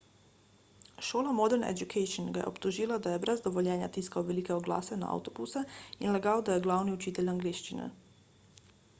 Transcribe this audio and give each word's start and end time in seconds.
šola 1.07 1.31
modern 1.39 1.65
education 1.65 2.29
ga 2.37 2.39
je 2.39 2.45
obtožila 2.51 2.97
da 3.07 3.11
je 3.15 3.19
brez 3.25 3.43
dovoljenja 3.47 3.89
tiskal 3.97 4.25
velike 4.29 4.53
oglase 4.55 4.97
na 5.01 5.09
avtobuse 5.17 5.63
in 6.07 6.15
lagal 6.15 6.41
da 6.47 6.55
je 6.55 6.63
glavni 6.69 6.95
učitelj 6.95 7.29
angleščine 7.35 7.91